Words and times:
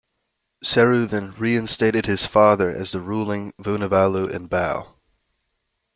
Seru 0.65 1.05
then 1.07 1.35
reinstated 1.37 2.07
his 2.07 2.25
father 2.25 2.71
as 2.71 2.91
the 2.91 2.99
ruling 3.01 3.51
Vunivalu 3.61 4.31
in 4.31 4.47
Bau. 4.47 4.95